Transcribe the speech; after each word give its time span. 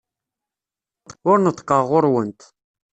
Ur 1.29 1.37
neṭṭqeɣ 1.39 1.81
ɣer-went. 1.91 2.41